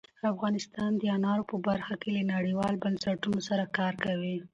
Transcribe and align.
افغانستان 0.33 0.91
د 0.97 1.03
انارو 1.15 1.43
په 1.51 1.57
برخه 1.67 1.93
کې 2.01 2.09
له 2.17 2.21
نړیوالو 2.33 2.81
بنسټونو 2.83 3.39
سره 3.49 3.63
کار 3.77 3.93
کوي. 4.05 4.35